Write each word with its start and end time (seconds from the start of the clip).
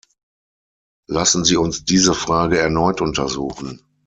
Lassen 1.07 1.45
Sie 1.45 1.57
uns 1.57 1.85
diese 1.85 2.15
Frage 2.15 2.57
erneut 2.57 3.01
untersuchen. 3.01 3.83